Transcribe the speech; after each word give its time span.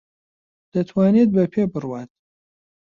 دەتوانێت 0.73 1.29
بە 1.35 1.43
پێ 1.53 1.63
بڕوات. 1.71 2.09